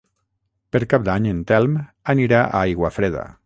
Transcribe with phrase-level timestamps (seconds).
[0.75, 1.77] Per Cap d'Any en Telm
[2.15, 3.31] anirà a Aiguafreda.